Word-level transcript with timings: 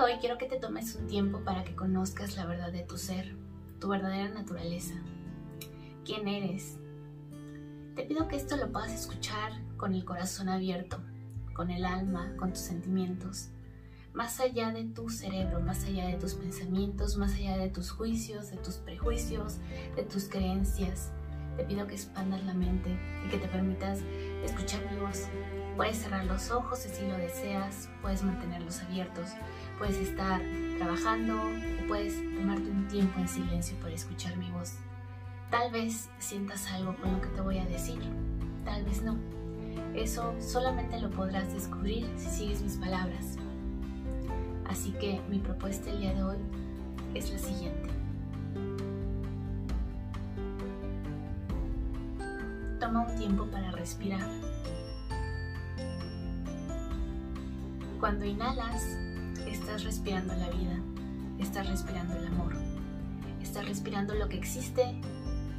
hoy 0.00 0.18
quiero 0.20 0.36
que 0.36 0.46
te 0.46 0.58
tomes 0.58 0.94
un 0.94 1.06
tiempo 1.06 1.40
para 1.40 1.64
que 1.64 1.74
conozcas 1.74 2.36
la 2.36 2.44
verdad 2.44 2.70
de 2.70 2.82
tu 2.82 2.98
ser, 2.98 3.34
tu 3.80 3.88
verdadera 3.88 4.28
naturaleza. 4.28 4.94
¿Quién 6.04 6.28
eres? 6.28 6.78
Te 7.94 8.02
pido 8.02 8.28
que 8.28 8.36
esto 8.36 8.56
lo 8.56 8.70
puedas 8.70 8.92
escuchar 8.92 9.52
con 9.78 9.94
el 9.94 10.04
corazón 10.04 10.50
abierto, 10.50 10.98
con 11.54 11.70
el 11.70 11.84
alma, 11.84 12.34
con 12.36 12.50
tus 12.50 12.60
sentimientos, 12.60 13.48
más 14.12 14.38
allá 14.40 14.70
de 14.70 14.84
tu 14.84 15.08
cerebro, 15.08 15.60
más 15.60 15.84
allá 15.84 16.06
de 16.08 16.18
tus 16.18 16.34
pensamientos, 16.34 17.16
más 17.16 17.34
allá 17.34 17.56
de 17.56 17.70
tus 17.70 17.90
juicios, 17.90 18.50
de 18.50 18.58
tus 18.58 18.74
prejuicios, 18.74 19.58
de 19.96 20.02
tus 20.02 20.28
creencias. 20.28 21.10
Te 21.56 21.64
pido 21.64 21.86
que 21.86 21.94
expandas 21.94 22.44
la 22.44 22.52
mente 22.52 22.90
y 23.24 23.30
que 23.30 23.38
te 23.38 23.48
permitas 23.48 24.00
escuchar 24.44 24.80
mi 24.92 25.00
voz. 25.00 25.24
Puedes 25.76 25.98
cerrar 25.98 26.24
los 26.24 26.50
ojos 26.50 26.78
si 26.78 26.88
así 26.88 27.06
lo 27.06 27.18
deseas, 27.18 27.90
puedes 28.00 28.22
mantenerlos 28.22 28.82
abiertos, 28.82 29.32
puedes 29.78 29.98
estar 29.98 30.40
trabajando 30.78 31.34
o 31.34 31.86
puedes 31.86 32.14
tomarte 32.34 32.70
un 32.70 32.88
tiempo 32.88 33.20
en 33.20 33.28
silencio 33.28 33.76
para 33.80 33.92
escuchar 33.92 34.38
mi 34.38 34.50
voz. 34.50 34.76
Tal 35.50 35.70
vez 35.70 36.08
sientas 36.18 36.66
algo 36.72 36.96
con 36.96 37.12
lo 37.12 37.20
que 37.20 37.28
te 37.28 37.42
voy 37.42 37.58
a 37.58 37.66
decir, 37.66 38.00
tal 38.64 38.84
vez 38.84 39.02
no. 39.02 39.18
Eso 39.94 40.34
solamente 40.40 40.98
lo 40.98 41.10
podrás 41.10 41.52
descubrir 41.52 42.10
si 42.16 42.30
sigues 42.30 42.62
mis 42.62 42.76
palabras. 42.76 43.36
Así 44.66 44.92
que 44.92 45.20
mi 45.28 45.38
propuesta 45.40 45.90
el 45.90 46.00
día 46.00 46.14
de 46.14 46.24
hoy 46.24 46.38
es 47.14 47.30
la 47.30 47.38
siguiente. 47.38 47.90
Toma 52.80 53.06
un 53.06 53.16
tiempo 53.16 53.44
para 53.46 53.70
respirar. 53.72 54.26
Cuando 58.06 58.24
inhalas, 58.24 58.84
estás 59.48 59.82
respirando 59.82 60.32
la 60.36 60.48
vida, 60.50 60.78
estás 61.40 61.68
respirando 61.68 62.14
el 62.14 62.28
amor, 62.28 62.54
estás 63.42 63.66
respirando 63.66 64.14
lo 64.14 64.28
que 64.28 64.38
existe 64.38 64.82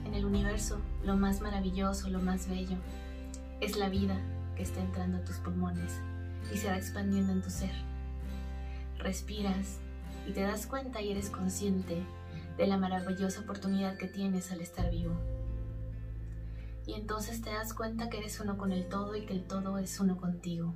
en 0.05 0.13
el 0.13 0.23
universo, 0.23 0.79
lo 1.03 1.17
más 1.17 1.41
maravilloso, 1.41 2.07
lo 2.07 2.21
más 2.21 2.47
bello. 2.47 2.77
Es 3.59 3.75
la 3.75 3.89
vida 3.89 4.15
que 4.55 4.63
está 4.63 4.79
entrando 4.79 5.17
a 5.17 5.25
tus 5.25 5.35
pulmones 5.39 5.99
y 6.53 6.55
se 6.55 6.69
va 6.69 6.77
expandiendo 6.77 7.33
en 7.33 7.41
tu 7.41 7.49
ser 7.49 7.73
respiras 8.99 9.79
y 10.25 10.31
te 10.31 10.39
das 10.39 10.67
cuenta 10.67 11.01
y 11.01 11.11
eres 11.11 11.29
consciente 11.29 12.01
de 12.57 12.65
la 12.65 12.77
maravillosa 12.77 13.41
oportunidad 13.41 13.97
que 13.97 14.07
tienes 14.07 14.53
al 14.53 14.61
estar 14.61 14.89
vivo. 14.89 15.19
Y 16.85 16.93
entonces 16.93 17.41
te 17.41 17.49
das 17.49 17.73
cuenta 17.73 18.09
que 18.09 18.19
eres 18.19 18.39
uno 18.39 18.57
con 18.57 18.71
el 18.71 18.87
todo 18.87 19.17
y 19.17 19.25
que 19.25 19.33
el 19.33 19.43
todo 19.43 19.79
es 19.79 19.99
uno 19.99 20.15
contigo. 20.15 20.73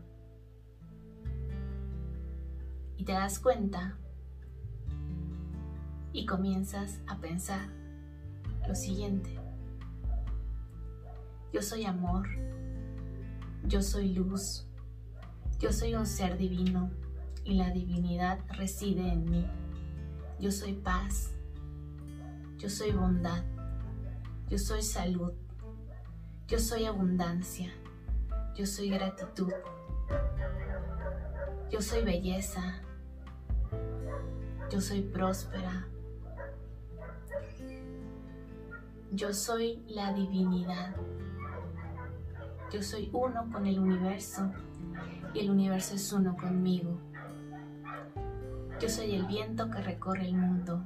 Y 3.01 3.03
te 3.03 3.13
das 3.13 3.39
cuenta 3.39 3.97
y 6.13 6.27
comienzas 6.27 6.99
a 7.07 7.17
pensar 7.17 7.67
lo 8.67 8.75
siguiente. 8.75 9.39
Yo 11.51 11.63
soy 11.63 11.85
amor, 11.85 12.27
yo 13.65 13.81
soy 13.81 14.13
luz, 14.13 14.67
yo 15.57 15.73
soy 15.73 15.95
un 15.95 16.05
ser 16.05 16.37
divino 16.37 16.91
y 17.43 17.55
la 17.55 17.71
divinidad 17.71 18.37
reside 18.49 19.11
en 19.11 19.25
mí. 19.25 19.47
Yo 20.39 20.51
soy 20.51 20.73
paz, 20.73 21.31
yo 22.59 22.69
soy 22.69 22.91
bondad, 22.91 23.43
yo 24.47 24.59
soy 24.59 24.83
salud, 24.83 25.33
yo 26.47 26.59
soy 26.59 26.85
abundancia, 26.85 27.73
yo 28.55 28.67
soy 28.67 28.91
gratitud, 28.91 29.51
yo 31.71 31.81
soy 31.81 32.03
belleza, 32.03 32.83
yo 34.71 34.79
soy 34.79 35.01
próspera, 35.01 35.85
yo 39.11 39.33
soy 39.33 39.83
la 39.87 40.13
divinidad, 40.13 40.95
yo 42.71 42.81
soy 42.81 43.09
uno 43.11 43.49
con 43.51 43.65
el 43.65 43.79
universo 43.79 44.49
y 45.33 45.39
el 45.39 45.49
universo 45.49 45.95
es 45.95 46.13
uno 46.13 46.37
conmigo. 46.37 46.97
Yo 48.79 48.87
soy 48.87 49.13
el 49.13 49.25
viento 49.25 49.69
que 49.69 49.81
recorre 49.81 50.25
el 50.25 50.33
mundo. 50.33 50.81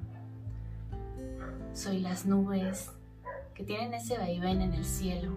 Soy 1.73 1.99
las 1.99 2.25
nubes 2.25 2.91
que 3.53 3.63
tienen 3.63 3.93
ese 3.93 4.17
vaivén 4.17 4.61
en 4.61 4.73
el 4.73 4.83
cielo. 4.83 5.31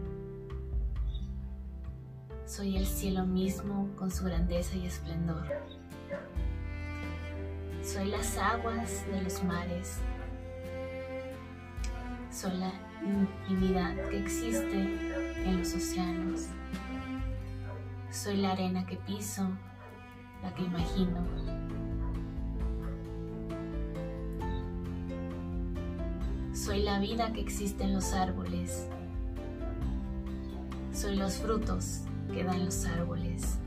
Soy 2.47 2.79
el 2.79 2.87
cielo 2.87 3.27
mismo 3.27 3.91
con 3.97 4.11
su 4.11 4.25
grandeza 4.25 4.75
y 4.75 4.87
esplendor. 4.87 5.45
Soy 7.91 8.11
las 8.11 8.37
aguas 8.37 9.07
de 9.11 9.23
los 9.23 9.43
mares. 9.45 9.97
Soy 12.31 12.55
la 12.59 12.71
infinidad 13.03 13.97
que 14.11 14.19
existe 14.19 14.79
en 14.79 15.59
los 15.59 15.73
océanos. 15.73 16.49
Soy 18.11 18.37
la 18.37 18.53
arena 18.53 18.85
que 18.85 18.97
piso, 18.97 19.49
la 20.43 20.55
que 20.55 20.65
imagino, 20.65 21.27
Soy 26.53 26.83
la 26.83 26.99
vida 26.99 27.33
que 27.33 27.41
existe 27.41 27.85
en 27.85 27.95
los 27.95 28.13
árboles. 28.13 28.87
Soy 30.93 31.17
los 31.17 31.39
frutos 31.39 32.03
que 32.35 32.45
dan 32.45 32.67
los 32.67 32.85
árboles. 32.85 33.59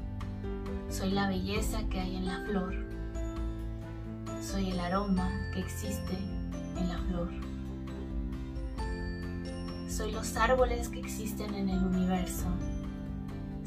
Soy 0.89 1.09
la 1.09 1.27
belleza 1.27 1.79
que 1.89 1.99
hay 1.99 2.17
en 2.17 2.27
la 2.27 2.45
flor. 2.45 2.90
Soy 4.41 4.71
el 4.71 4.79
aroma 4.79 5.29
que 5.53 5.59
existe 5.59 6.17
en 6.75 6.89
la 6.89 6.97
flor. 6.97 7.29
Soy 9.87 10.11
los 10.11 10.35
árboles 10.35 10.89
que 10.89 10.99
existen 10.99 11.53
en 11.53 11.69
el 11.69 11.83
universo. 11.83 12.47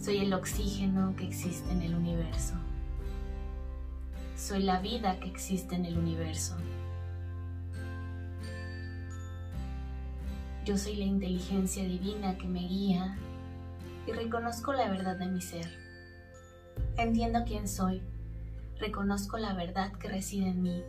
Soy 0.02 0.18
el 0.18 0.34
oxígeno 0.34 1.14
que 1.16 1.28
existe 1.28 1.70
en 1.70 1.82
el 1.82 1.94
universo. 1.94 2.54
Soy 4.36 4.64
la 4.64 4.80
vida 4.80 5.20
que 5.20 5.28
existe 5.28 5.76
en 5.76 5.84
el 5.84 5.96
universo. 5.96 6.56
Yo 10.64 10.76
soy 10.76 10.96
la 10.96 11.04
inteligencia 11.04 11.84
divina 11.84 12.36
que 12.36 12.48
me 12.48 12.66
guía 12.66 13.16
y 14.08 14.12
reconozco 14.12 14.72
la 14.72 14.90
verdad 14.90 15.16
de 15.16 15.26
mi 15.26 15.40
ser. 15.40 15.70
Entiendo 16.96 17.44
quién 17.46 17.68
soy, 17.68 18.02
reconozco 18.78 19.38
la 19.38 19.54
verdad 19.54 19.92
que 19.92 20.08
reside 20.08 20.48
en 20.48 20.62
mí, 20.62 20.82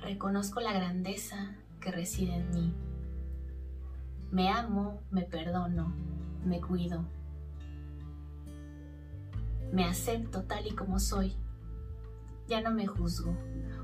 reconozco 0.00 0.60
la 0.60 0.72
grandeza 0.72 1.56
que 1.80 1.90
reside 1.90 2.34
en 2.34 2.50
mí. 2.50 2.74
Me 4.30 4.50
amo, 4.50 5.00
me 5.10 5.22
perdono, 5.22 5.92
me 6.44 6.60
cuido. 6.60 7.04
Me 9.72 9.84
acepto 9.84 10.44
tal 10.44 10.66
y 10.66 10.74
como 10.74 10.98
soy. 10.98 11.34
Ya 12.46 12.60
no 12.60 12.70
me 12.70 12.86
juzgo. 12.86 13.36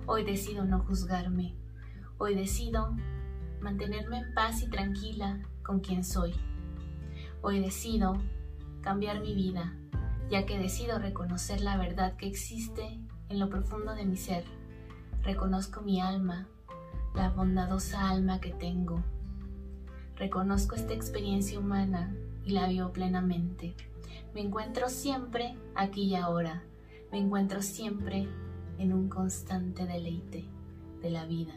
Hoy 0.07 0.25
decido 0.25 0.65
no 0.65 0.81
juzgarme. 0.81 1.55
Hoy 2.19 2.35
decido 2.35 2.95
mantenerme 3.61 4.19
en 4.19 4.35
paz 4.35 4.63
y 4.63 4.69
tranquila 4.69 5.41
con 5.63 5.81
quien 5.81 6.05
soy. 6.05 6.35
Hoy 7.43 7.61
decido 7.61 8.15
cambiar 8.83 9.21
mi 9.21 9.35
vida, 9.35 9.75
ya 10.31 10.47
que 10.47 10.59
decido 10.59 10.99
reconocer 10.99 11.61
la 11.61 11.77
verdad 11.77 12.17
que 12.17 12.27
existe 12.27 13.01
en 13.29 13.39
lo 13.39 13.49
profundo 13.49 13.95
de 13.95 14.05
mi 14.05 14.17
ser. 14.17 14.45
Reconozco 15.23 15.81
mi 15.83 16.01
alma, 16.01 16.49
la 17.15 17.31
bondadosa 17.31 18.09
alma 18.09 18.41
que 18.41 18.51
tengo. 18.51 19.03
Reconozco 20.17 20.75
esta 20.75 20.95
experiencia 20.95 21.59
humana 21.59 22.15
y 22.45 22.53
la 22.53 22.69
vivo 22.69 22.93
plenamente. 22.93 23.75
Me 24.35 24.41
encuentro 24.41 24.89
siempre 24.89 25.57
aquí 25.75 26.05
y 26.05 26.15
ahora. 26.15 26.63
Me 27.11 27.19
encuentro 27.19 27.63
siempre 27.63 28.29
en 28.79 28.93
un 28.93 29.09
constante 29.09 29.87
deleite 29.87 30.45
de 31.01 31.11
la 31.11 31.25
vida 31.27 31.55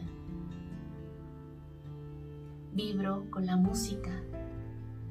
vibro 2.78 3.26
con 3.30 3.44
la 3.44 3.56
música 3.56 4.22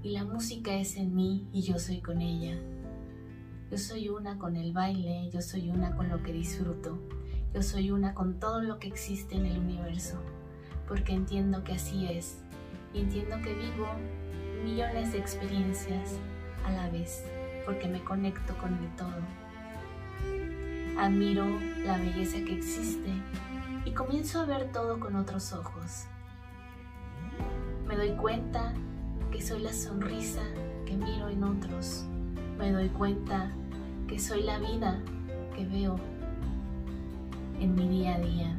y 0.01 0.11
la 0.11 0.23
música 0.23 0.73
es 0.75 0.95
en 0.95 1.13
mí 1.13 1.49
y 1.51 1.63
yo 1.63 1.77
soy 1.79 1.99
con 1.99 2.21
ella. 2.21 2.57
Yo 3.69 3.77
soy 3.77 4.09
una 4.09 4.37
con 4.37 4.55
el 4.55 4.73
baile, 4.73 5.29
yo 5.31 5.41
soy 5.41 5.69
una 5.69 5.95
con 5.95 6.09
lo 6.09 6.23
que 6.23 6.33
disfruto, 6.33 6.97
yo 7.53 7.61
soy 7.61 7.91
una 7.91 8.13
con 8.13 8.39
todo 8.39 8.61
lo 8.61 8.79
que 8.79 8.87
existe 8.87 9.35
en 9.35 9.45
el 9.45 9.59
universo, 9.59 10.17
porque 10.87 11.13
entiendo 11.13 11.63
que 11.63 11.73
así 11.73 12.07
es 12.07 12.37
y 12.93 12.99
entiendo 12.99 13.37
que 13.41 13.53
vivo 13.53 13.87
millones 14.63 15.11
de 15.11 15.19
experiencias 15.19 16.13
a 16.65 16.71
la 16.71 16.89
vez, 16.89 17.23
porque 17.65 17.87
me 17.87 18.03
conecto 18.03 18.57
con 18.57 18.73
el 18.73 18.95
todo. 18.95 19.17
Admiro 20.97 21.45
la 21.85 21.97
belleza 21.97 22.37
que 22.45 22.55
existe 22.55 23.11
y 23.85 23.91
comienzo 23.91 24.41
a 24.41 24.45
ver 24.45 24.71
todo 24.71 24.99
con 24.99 25.15
otros 25.15 25.53
ojos 25.53 26.07
me 27.87 27.95
doy 27.95 28.11
cuenta 28.11 28.73
que 29.31 29.41
soy 29.41 29.61
la 29.61 29.71
sonrisa 29.71 30.41
que 30.85 30.97
miro 30.97 31.29
en 31.29 31.43
otros. 31.43 32.03
Me 32.57 32.71
doy 32.71 32.89
cuenta 32.89 33.49
que 34.07 34.19
soy 34.19 34.43
la 34.43 34.57
vida 34.59 34.99
que 35.55 35.65
veo. 35.65 35.99
en 37.59 37.73
mi 37.73 37.87
día 37.87 38.15
a 38.15 38.19
día. 38.19 38.55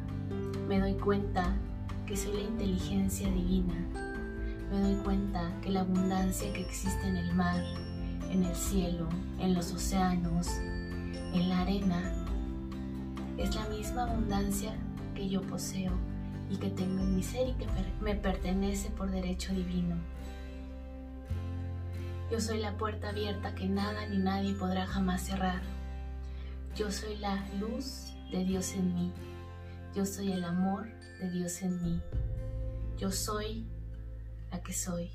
Me 0.69 0.81
doy 0.81 0.95
cuenta 0.95 1.55
que 2.07 2.17
soy 2.17 2.33
la 2.35 2.43
inteligencia 2.43 3.31
divina. 3.31 3.75
Me 4.73 4.81
doy 4.81 4.97
cuenta 5.05 5.53
que 5.63 5.71
la 5.71 5.81
abundancia 5.81 6.53
que 6.53 6.63
existe 6.63 7.07
en 7.07 7.17
el 7.17 7.33
mar, 7.35 7.63
en 8.31 8.43
el 8.43 8.55
cielo, 8.57 9.09
en 9.39 9.55
los 9.55 9.73
océanos, 9.73 10.49
en 11.33 11.49
la 11.49 11.61
arena, 11.61 12.13
es 13.37 13.55
la 13.55 13.69
misma 13.69 14.03
abundancia 14.03 14.75
que 15.15 15.29
yo 15.29 15.43
poseo 15.43 15.93
y 16.51 16.57
que 16.57 16.71
tengo 16.71 17.01
en 17.01 17.15
mi 17.15 17.23
ser 17.23 17.49
y 17.49 17.53
que 17.53 17.67
me 18.03 18.17
pertenece 18.17 18.91
por 18.91 19.11
derecho 19.11 19.55
divino. 19.55 19.95
Yo 22.31 22.41
soy 22.41 22.59
la 22.59 22.77
puerta 22.77 23.09
abierta 23.09 23.55
que 23.55 23.67
nada 23.67 24.07
ni 24.07 24.19
nadie 24.19 24.55
podrá 24.55 24.87
jamás 24.87 25.23
cerrar. 25.23 25.63
Yo 26.77 26.91
soy 26.91 27.17
la 27.17 27.49
luz 27.59 28.13
de 28.31 28.45
Dios 28.45 28.75
en 28.75 28.95
mí. 28.95 29.13
Yo 29.95 30.05
soy 30.05 30.33
el 30.33 30.45
amor 30.45 30.87
de 31.21 31.31
Dios 31.31 31.63
en 31.63 31.83
mí. 31.83 32.03
Yo 32.99 33.11
soy 33.11 33.67
la 34.51 34.63
que 34.63 34.75
soy. 34.75 35.11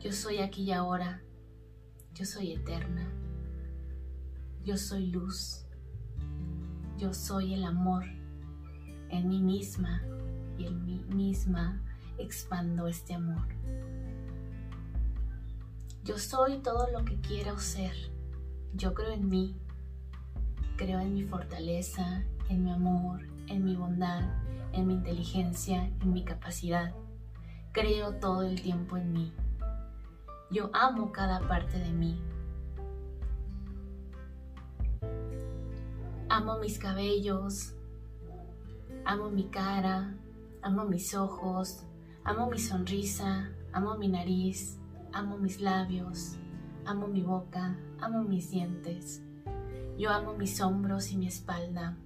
Yo 0.00 0.12
soy 0.12 0.38
aquí 0.38 0.64
y 0.64 0.72
ahora. 0.72 1.22
Yo 2.12 2.26
soy 2.26 2.52
eterna. 2.52 3.10
Yo 4.64 4.76
soy 4.76 5.06
luz. 5.06 5.64
Yo 6.98 7.14
soy 7.14 7.54
el 7.54 7.64
amor 7.64 8.04
en 9.08 9.28
mí 9.28 9.40
misma 9.40 10.02
y 10.58 10.66
en 10.66 10.84
mí 10.84 11.04
misma 11.08 11.82
expando 12.18 12.86
este 12.86 13.14
amor. 13.14 13.48
Yo 16.08 16.16
soy 16.16 16.60
todo 16.60 16.86
lo 16.90 17.04
que 17.04 17.20
quiero 17.20 17.58
ser. 17.58 17.92
Yo 18.72 18.94
creo 18.94 19.12
en 19.12 19.28
mí. 19.28 19.54
Creo 20.78 21.00
en 21.00 21.12
mi 21.12 21.24
fortaleza, 21.24 22.24
en 22.48 22.64
mi 22.64 22.70
amor, 22.70 23.20
en 23.46 23.62
mi 23.62 23.76
bondad, 23.76 24.22
en 24.72 24.86
mi 24.86 24.94
inteligencia, 24.94 25.84
en 26.00 26.14
mi 26.14 26.24
capacidad. 26.24 26.94
Creo 27.72 28.14
todo 28.14 28.42
el 28.42 28.62
tiempo 28.62 28.96
en 28.96 29.12
mí. 29.12 29.34
Yo 30.50 30.70
amo 30.72 31.12
cada 31.12 31.46
parte 31.46 31.78
de 31.78 31.92
mí. 31.92 32.18
Amo 36.30 36.58
mis 36.58 36.78
cabellos, 36.78 37.74
amo 39.04 39.28
mi 39.28 39.50
cara, 39.50 40.14
amo 40.62 40.86
mis 40.86 41.14
ojos, 41.14 41.82
amo 42.24 42.48
mi 42.48 42.58
sonrisa, 42.58 43.50
amo 43.74 43.98
mi 43.98 44.08
nariz, 44.08 44.78
amo 45.12 45.38
mis 45.38 45.60
labios, 45.60 46.36
amo 46.84 47.08
mi 47.08 47.22
boca, 47.22 47.76
amo 48.00 48.22
mis 48.22 48.50
dientes. 48.50 49.22
Yo 49.98 50.10
amo 50.10 50.34
mis 50.34 50.60
hombros 50.60 51.10
y 51.10 51.16
mi 51.16 51.26
espalda. 51.26 51.96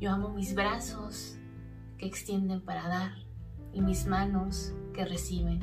Yo 0.00 0.12
amo 0.12 0.30
mis 0.30 0.54
brazos 0.54 1.36
que 1.98 2.06
extienden 2.06 2.60
para 2.60 2.88
dar 2.88 3.12
y 3.72 3.80
mis 3.80 4.06
manos 4.06 4.72
que 4.94 5.04
reciben. 5.04 5.60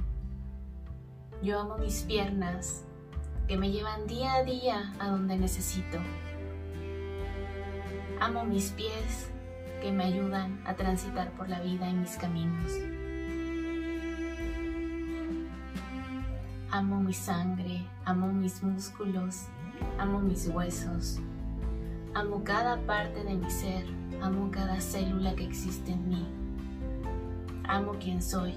Yo 1.42 1.60
amo 1.60 1.78
mis 1.78 2.02
piernas 2.04 2.86
que 3.48 3.58
me 3.58 3.72
llevan 3.72 4.08
día 4.08 4.36
a 4.36 4.44
día 4.44 4.94
a 5.00 5.10
donde 5.10 5.38
necesito. 5.38 6.00
Amo 8.20 8.44
mis 8.44 8.72
pies 8.72 9.32
que 9.82 9.92
me 9.92 10.04
ayudan 10.04 10.62
a 10.66 10.76
transitar 10.76 11.32
por 11.34 11.48
la 11.48 11.60
vida 11.62 11.88
en 11.90 12.02
mis 12.02 12.18
caminos. 12.18 12.97
Amo 16.78 17.00
mi 17.00 17.12
sangre, 17.12 17.82
amo 18.06 18.32
mis 18.32 18.62
músculos, 18.62 19.48
amo 19.98 20.20
mis 20.20 20.48
huesos, 20.48 21.20
amo 22.14 22.44
cada 22.44 22.78
parte 22.86 23.24
de 23.24 23.34
mi 23.34 23.50
ser 23.50 23.84
Amo 24.22 24.52
cada 24.52 24.80
célula 24.80 25.36
que 25.36 25.44
existe 25.44 25.92
en 25.92 26.08
mí. 26.08 26.28
Amo 27.68 27.94
quien 28.00 28.22
soy. 28.22 28.54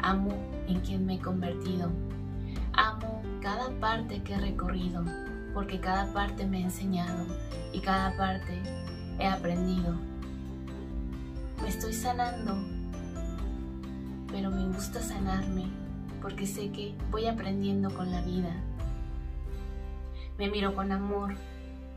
Amo 0.00 0.32
en 0.66 0.80
quien 0.80 1.04
me 1.04 1.16
he 1.16 1.18
convertido. 1.18 1.90
Amo 2.72 3.20
cada 3.42 3.70
parte 3.80 4.22
que 4.22 4.32
he 4.32 4.38
recorrido, 4.38 5.04
porque 5.52 5.80
cada 5.80 6.10
parte 6.14 6.46
me 6.46 6.58
ha 6.58 6.64
enseñado 6.64 7.26
y 7.74 7.80
cada 7.80 8.16
parte 8.16 8.62
he 9.18 9.26
aprendido. 9.26 9.94
Me 11.60 11.68
estoy 11.68 11.92
sanando, 11.92 12.54
pero 14.30 14.50
me 14.50 14.66
gusta 14.68 15.02
sanarme 15.02 15.87
porque 16.20 16.46
sé 16.46 16.70
que 16.70 16.94
voy 17.10 17.26
aprendiendo 17.26 17.90
con 17.90 18.10
la 18.10 18.22
vida. 18.22 18.54
Me 20.38 20.48
miro 20.48 20.74
con 20.74 20.92
amor, 20.92 21.34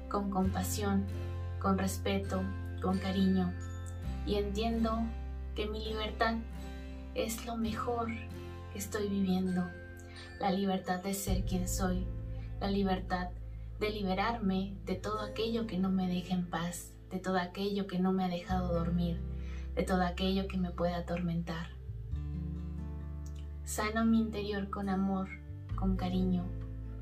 con 0.09 0.29
compasión 0.29 1.05
con 1.61 1.77
respeto, 1.77 2.41
con 2.81 2.97
cariño 2.97 3.53
y 4.25 4.35
entiendo 4.35 5.03
que 5.55 5.67
mi 5.67 5.83
libertad 5.85 6.35
es 7.13 7.45
lo 7.45 7.55
mejor 7.55 8.07
que 8.73 8.79
estoy 8.79 9.07
viviendo. 9.07 9.69
La 10.39 10.51
libertad 10.51 11.03
de 11.03 11.13
ser 11.13 11.45
quien 11.45 11.67
soy, 11.67 12.05
la 12.59 12.67
libertad 12.67 13.29
de 13.79 13.89
liberarme 13.91 14.75
de 14.85 14.95
todo 14.95 15.21
aquello 15.21 15.67
que 15.67 15.77
no 15.77 15.89
me 15.89 16.07
deja 16.07 16.33
en 16.33 16.49
paz, 16.49 16.93
de 17.11 17.19
todo 17.19 17.37
aquello 17.37 17.87
que 17.87 17.99
no 17.99 18.11
me 18.11 18.23
ha 18.23 18.27
dejado 18.27 18.73
dormir, 18.73 19.19
de 19.75 19.83
todo 19.83 20.03
aquello 20.03 20.47
que 20.47 20.57
me 20.57 20.71
puede 20.71 20.93
atormentar. 20.93 21.80
Sano 23.71 24.03
mi 24.03 24.19
interior 24.19 24.69
con 24.69 24.89
amor, 24.89 25.29
con 25.77 25.95
cariño, 25.95 26.43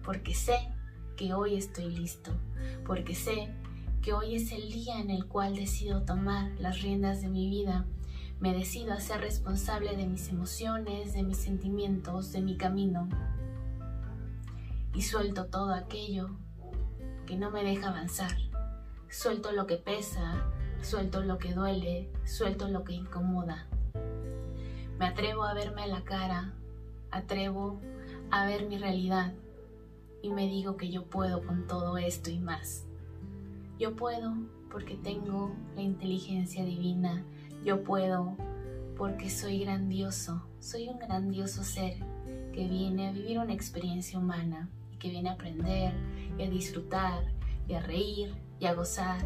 porque 0.03 0.35
sé 0.35 0.71
que 1.17 1.33
hoy 1.33 1.55
estoy 1.55 1.89
listo, 1.89 2.31
porque 2.85 3.15
sé 3.15 3.51
que 4.03 4.13
hoy 4.13 4.35
es 4.35 4.51
el 4.51 4.71
día 4.71 4.99
en 4.99 5.09
el 5.09 5.25
cual 5.25 5.55
decido 5.55 6.03
tomar 6.03 6.51
las 6.59 6.83
riendas 6.83 7.23
de 7.23 7.29
mi 7.29 7.49
vida. 7.49 7.87
Me 8.39 8.53
decido 8.53 8.93
a 8.93 8.99
ser 8.99 9.21
responsable 9.21 9.97
de 9.97 10.05
mis 10.05 10.29
emociones, 10.29 11.13
de 11.13 11.23
mis 11.23 11.37
sentimientos, 11.37 12.31
de 12.33 12.41
mi 12.41 12.55
camino. 12.55 13.09
Y 14.93 15.01
suelto 15.01 15.47
todo 15.47 15.73
aquello 15.73 16.29
que 17.25 17.35
no 17.35 17.49
me 17.49 17.63
deja 17.63 17.89
avanzar. 17.89 18.37
Suelto 19.09 19.53
lo 19.53 19.65
que 19.65 19.77
pesa, 19.77 20.45
suelto 20.83 21.23
lo 21.23 21.39
que 21.39 21.51
duele, 21.51 22.11
suelto 22.25 22.67
lo 22.67 22.83
que 22.83 22.93
incomoda. 22.93 23.67
Me 24.99 25.05
atrevo 25.05 25.45
a 25.45 25.53
verme 25.53 25.83
a 25.83 25.87
la 25.87 26.03
cara, 26.03 26.53
atrevo 27.09 27.79
a 28.31 28.45
ver 28.45 28.67
mi 28.67 28.77
realidad 28.77 29.33
y 30.21 30.29
me 30.29 30.45
digo 30.47 30.75
que 30.75 30.91
yo 30.91 31.05
puedo 31.05 31.41
con 31.47 31.67
todo 31.67 31.97
esto 31.97 32.29
y 32.29 32.37
más. 32.37 32.83
Yo 33.79 33.95
puedo 33.95 34.33
porque 34.69 34.95
tengo 34.95 35.55
la 35.75 35.83
inteligencia 35.83 36.65
divina. 36.65 37.23
Yo 37.63 37.81
puedo 37.81 38.35
porque 38.97 39.29
soy 39.29 39.59
grandioso. 39.59 40.43
Soy 40.59 40.89
un 40.89 40.99
grandioso 40.99 41.63
ser 41.63 41.95
que 42.51 42.67
viene 42.67 43.07
a 43.07 43.13
vivir 43.13 43.39
una 43.39 43.53
experiencia 43.53 44.19
humana 44.19 44.69
y 44.91 44.97
que 44.97 45.09
viene 45.09 45.29
a 45.29 45.33
aprender 45.33 45.93
y 46.37 46.43
a 46.43 46.49
disfrutar 46.49 47.23
y 47.69 47.75
a 47.75 47.79
reír 47.79 48.35
y 48.59 48.65
a 48.65 48.73
gozar 48.73 49.25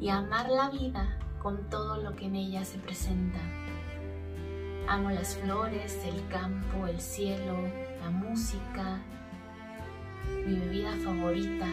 y 0.00 0.10
a 0.10 0.18
amar 0.18 0.48
la 0.48 0.70
vida 0.70 1.18
con 1.42 1.68
todo 1.68 2.00
lo 2.00 2.14
que 2.14 2.26
en 2.26 2.36
ella 2.36 2.64
se 2.64 2.78
presenta. 2.78 3.40
Amo 4.88 5.10
las 5.10 5.36
flores, 5.36 6.00
el 6.06 6.26
campo, 6.28 6.86
el 6.86 6.98
cielo, 6.98 7.54
la 8.00 8.08
música, 8.08 9.02
mi 10.46 10.58
bebida 10.58 10.92
favorita, 11.04 11.66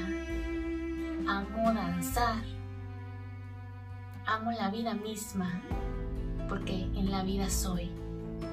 amo 1.26 1.74
danzar, 1.74 2.44
amo 4.26 4.52
la 4.52 4.70
vida 4.70 4.94
misma, 4.96 5.62
porque 6.50 6.84
en 6.94 7.10
la 7.10 7.24
vida 7.24 7.50
soy, 7.50 7.90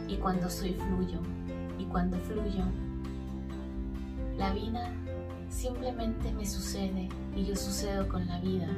y 0.06 0.14
cuando 0.18 0.48
soy 0.48 0.74
fluyo, 0.74 1.18
y 1.76 1.84
cuando 1.86 2.16
fluyo, 2.18 2.64
la 4.38 4.52
vida 4.52 4.92
simplemente 5.50 6.30
me 6.32 6.46
sucede 6.46 7.08
y 7.34 7.46
yo 7.46 7.56
sucedo 7.56 8.08
con 8.08 8.28
la 8.28 8.38
vida, 8.38 8.68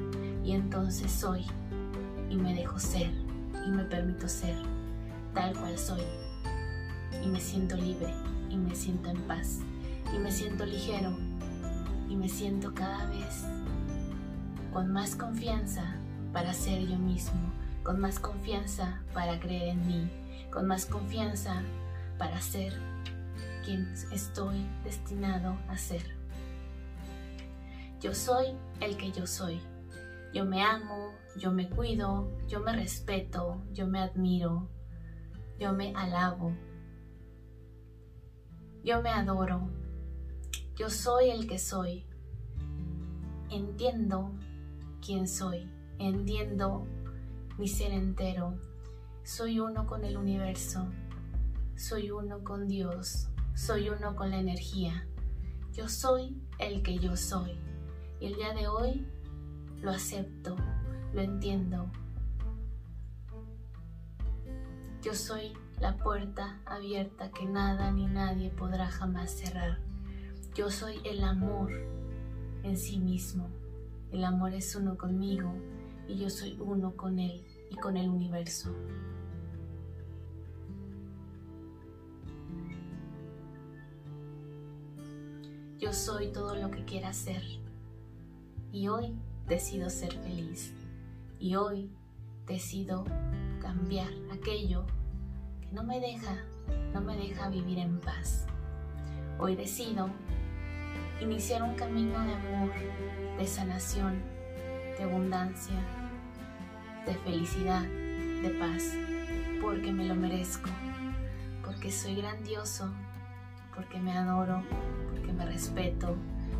y 0.42 0.52
entonces 0.52 1.12
soy, 1.12 1.44
y 2.30 2.36
me 2.36 2.54
dejo 2.54 2.78
ser, 2.78 3.10
y 3.66 3.68
me 3.68 3.84
permito 3.84 4.26
ser, 4.26 4.56
tal 5.34 5.56
cual 5.56 5.76
soy, 5.78 6.02
y 7.22 7.26
me 7.26 7.40
siento 7.40 7.76
libre, 7.76 8.14
y 8.50 8.56
me 8.56 8.74
siento 8.74 9.10
en 9.10 9.20
paz, 9.22 9.60
y 10.14 10.18
me 10.18 10.30
siento 10.30 10.64
ligero, 10.64 11.16
y 12.08 12.16
me 12.16 12.28
siento 12.28 12.72
cada 12.74 13.06
vez 13.06 13.44
con 14.72 14.92
más 14.92 15.14
confianza 15.14 15.96
para 16.32 16.52
ser 16.52 16.86
yo 16.86 16.98
mismo, 16.98 17.40
con 17.82 18.00
más 18.00 18.18
confianza 18.18 19.02
para 19.12 19.38
creer 19.38 19.68
en 19.68 19.86
mí, 19.86 20.10
con 20.50 20.66
más 20.66 20.86
confianza 20.86 21.62
para 22.18 22.40
ser 22.40 22.72
quien 23.64 23.92
estoy 24.12 24.66
destinado 24.84 25.56
a 25.68 25.76
ser. 25.76 26.02
Yo 28.00 28.14
soy 28.14 28.46
el 28.80 28.96
que 28.96 29.12
yo 29.12 29.26
soy. 29.26 29.60
Yo 30.34 30.44
me 30.44 30.62
amo, 30.62 31.12
yo 31.38 31.52
me 31.52 31.70
cuido, 31.70 32.28
yo 32.48 32.60
me 32.60 32.72
respeto, 32.72 33.62
yo 33.72 33.86
me 33.86 34.00
admiro, 34.00 34.68
yo 35.58 35.72
me 35.72 35.94
alabo, 35.94 36.52
yo 38.82 39.02
me 39.02 39.10
adoro. 39.10 39.68
Yo 40.76 40.90
soy 40.90 41.30
el 41.30 41.46
que 41.46 41.58
soy. 41.58 42.04
Entiendo 43.48 44.32
quién 45.00 45.28
soy 45.28 45.70
hendiendo 45.98 46.86
mi 47.58 47.68
ser 47.68 47.92
entero. 47.92 48.58
Soy 49.22 49.60
uno 49.60 49.86
con 49.86 50.04
el 50.04 50.16
universo, 50.16 50.86
soy 51.76 52.10
uno 52.10 52.44
con 52.44 52.68
Dios, 52.68 53.28
soy 53.54 53.88
uno 53.88 54.14
con 54.16 54.30
la 54.30 54.38
energía. 54.38 55.06
Yo 55.72 55.88
soy 55.88 56.36
el 56.58 56.82
que 56.82 56.98
yo 56.98 57.16
soy. 57.16 57.58
Y 58.20 58.26
el 58.26 58.34
día 58.34 58.52
de 58.52 58.68
hoy 58.68 59.06
lo 59.80 59.90
acepto, 59.90 60.56
lo 61.12 61.22
entiendo. 61.22 61.90
Yo 65.04 65.12
soy 65.12 65.52
la 65.80 65.98
puerta 65.98 66.62
abierta 66.64 67.30
que 67.30 67.44
nada 67.44 67.92
ni 67.92 68.06
nadie 68.06 68.48
podrá 68.48 68.86
jamás 68.86 69.32
cerrar. 69.32 69.78
Yo 70.54 70.70
soy 70.70 70.98
el 71.04 71.22
amor 71.22 71.70
en 72.62 72.78
sí 72.78 72.98
mismo. 72.98 73.50
El 74.12 74.24
amor 74.24 74.54
es 74.54 74.74
uno 74.74 74.96
conmigo 74.96 75.52
y 76.08 76.16
yo 76.16 76.30
soy 76.30 76.56
uno 76.58 76.96
con 76.96 77.18
él 77.18 77.44
y 77.70 77.76
con 77.76 77.98
el 77.98 78.08
universo. 78.08 78.74
Yo 85.78 85.92
soy 85.92 86.28
todo 86.28 86.54
lo 86.54 86.70
que 86.70 86.86
quiera 86.86 87.12
ser 87.12 87.42
y 88.72 88.88
hoy 88.88 89.14
decido 89.46 89.90
ser 89.90 90.14
feliz 90.14 90.72
y 91.38 91.56
hoy 91.56 91.90
decido 92.46 93.04
cambiar 93.64 94.12
aquello 94.30 94.84
que 95.62 95.68
no 95.72 95.82
me 95.82 95.98
deja, 95.98 96.36
no 96.92 97.00
me 97.00 97.16
deja 97.16 97.48
vivir 97.48 97.78
en 97.78 97.98
paz. 97.98 98.46
Hoy 99.38 99.56
decido 99.56 100.10
iniciar 101.20 101.62
un 101.62 101.74
camino 101.74 102.20
de 102.20 102.34
amor, 102.34 102.70
de 103.38 103.46
sanación, 103.46 104.20
de 104.98 105.04
abundancia, 105.04 105.76
de 107.06 107.14
felicidad, 107.14 107.82
de 107.82 108.50
paz, 108.60 108.92
porque 109.62 109.92
me 109.92 110.04
lo 110.04 110.14
merezco, 110.14 110.68
porque 111.64 111.90
soy 111.90 112.16
grandioso, 112.16 112.92
porque 113.74 113.98
me 113.98 114.12
adoro, 114.12 114.62
porque 115.10 115.32
me 115.32 115.46
respeto, 115.46 116.14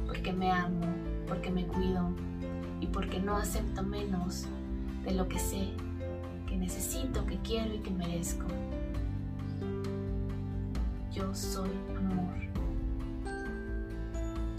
porque 0.06 0.32
me 0.32 0.50
amo, 0.50 0.86
porque 1.28 1.50
me 1.50 1.66
cuido 1.66 2.08
y 2.80 2.86
porque 2.86 3.20
no 3.20 3.36
acepto 3.36 3.82
menos 3.82 4.46
de 5.04 5.12
lo 5.12 5.28
que 5.28 5.38
sé, 5.38 5.74
que 6.54 6.60
necesito, 6.60 7.26
que 7.26 7.36
quiero 7.38 7.74
y 7.74 7.78
que 7.80 7.90
merezco. 7.90 8.46
Yo 11.12 11.34
soy 11.34 11.70
amor. 11.96 12.34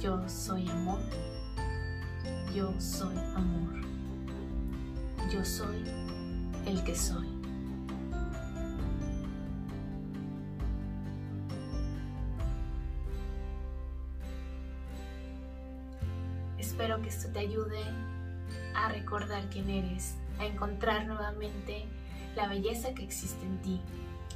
Yo 0.01 0.27
soy 0.27 0.67
amor. 0.69 0.99
Yo 2.53 2.73
soy 2.79 3.15
amor. 3.35 3.81
Yo 5.31 5.45
soy 5.45 5.85
el 6.65 6.83
que 6.83 6.95
soy. 6.95 7.27
Espero 16.57 17.01
que 17.01 17.07
esto 17.07 17.29
te 17.31 17.39
ayude 17.39 17.79
a 18.75 18.89
recordar 18.89 19.49
quién 19.49 19.69
eres, 19.69 20.15
a 20.39 20.45
encontrar 20.45 21.07
nuevamente 21.07 21.85
la 22.35 22.47
belleza 22.47 22.93
que 22.93 23.03
existe 23.03 23.45
en 23.45 23.61
ti, 23.61 23.81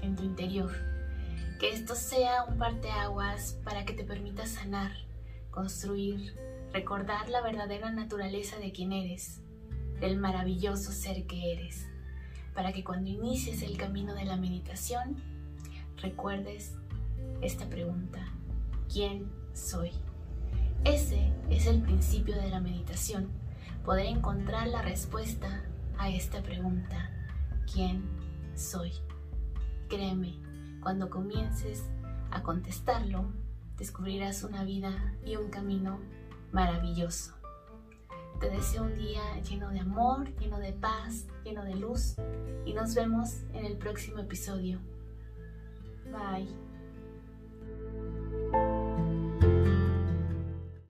en 0.02 0.16
tu 0.16 0.24
interior. 0.24 0.72
Que 1.60 1.70
esto 1.70 1.96
sea 1.96 2.46
un 2.46 2.58
parteaguas 2.58 3.60
para 3.64 3.86
que 3.86 3.94
te 3.94 4.04
permita 4.04 4.48
sanar, 4.48 4.92
construir, 5.52 6.36
recordar 6.72 7.30
la 7.30 7.42
verdadera 7.42 7.92
naturaleza 7.92 8.58
de 8.58 8.72
quién 8.72 8.94
eres, 8.94 9.42
del 10.00 10.18
maravilloso 10.18 10.92
ser 10.92 11.26
que 11.28 11.52
eres, 11.52 11.88
para 12.54 12.72
que 12.72 12.84
cuando 12.84 13.10
inicies 13.10 13.62
el 13.62 13.78
camino 13.78 14.14
de 14.14 14.26
la 14.26 14.38
meditación, 14.38 15.22
recuerdes 15.98 16.76
esta 17.42 17.68
pregunta, 17.68 18.34
¿quién 18.92 19.30
soy? 19.54 19.92
Ese 20.86 21.34
es 21.50 21.68
el 21.68 21.82
principio 21.82 22.36
de 22.36 22.50
la 22.50 22.62
meditación, 22.62 23.30
poder 23.84 24.06
encontrar 24.06 24.68
la 24.68 24.82
respuesta 24.82 25.69
a 26.00 26.10
esta 26.10 26.42
pregunta, 26.42 27.12
¿quién 27.72 28.04
soy? 28.56 28.94
Créeme, 29.90 30.40
cuando 30.82 31.10
comiences 31.10 31.84
a 32.32 32.42
contestarlo, 32.42 33.26
descubrirás 33.78 34.44
una 34.44 34.64
vida 34.64 35.14
y 35.26 35.36
un 35.36 35.50
camino 35.50 36.00
maravilloso. 36.54 37.36
Te 38.40 38.50
deseo 38.50 38.84
un 38.84 38.98
día 38.98 39.22
lleno 39.42 39.70
de 39.72 39.82
amor, 39.82 40.34
lleno 40.38 40.60
de 40.60 40.72
paz, 40.72 41.28
lleno 41.44 41.66
de 41.66 41.76
luz 41.76 42.16
y 42.66 42.74
nos 42.74 42.96
vemos 42.96 43.42
en 43.54 43.66
el 43.66 43.78
próximo 43.78 44.20
episodio. 44.20 44.80
Bye. 46.06 46.69